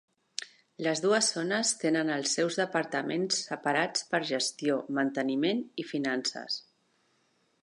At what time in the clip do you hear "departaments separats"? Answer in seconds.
2.63-4.09